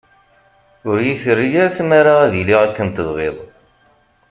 [0.89, 3.37] Ur iyi-terri ara tmara ad iliɣ akken tebɣiḍ.